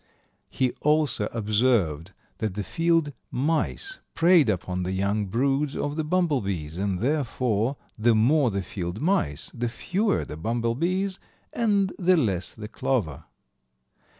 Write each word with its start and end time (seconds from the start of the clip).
He 0.49 0.71
also 0.81 1.29
observed 1.31 2.13
that 2.39 2.55
the 2.55 2.63
field 2.63 3.13
mice 3.29 3.99
preyed 4.15 4.49
upon 4.49 4.81
the 4.81 4.93
young 4.93 5.27
broods 5.27 5.77
of 5.77 5.95
the 5.95 6.03
bumblebees, 6.03 6.75
and, 6.79 6.97
therefore, 7.01 7.77
the 7.99 8.15
more 8.15 8.49
the 8.49 8.63
field 8.63 8.99
mice, 8.99 9.51
the 9.53 9.69
fewer 9.69 10.25
the 10.25 10.37
bumblebees 10.37 11.19
and 11.53 11.93
the 11.99 12.17
less 12.17 12.55
the 12.55 12.67
clover. 12.67 13.25